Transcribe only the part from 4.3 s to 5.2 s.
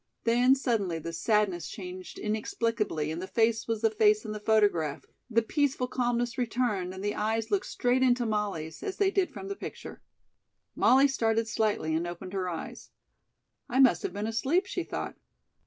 the photograph,